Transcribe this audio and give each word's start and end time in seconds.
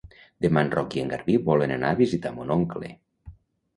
Demà 0.45 0.61
en 0.67 0.71
Roc 0.75 0.95
i 0.99 1.03
en 1.03 1.11
Garbí 1.11 1.37
volen 1.51 1.75
anar 1.75 1.91
a 1.93 1.99
visitar 2.03 2.33
mon 2.39 2.57
oncle. 2.59 2.95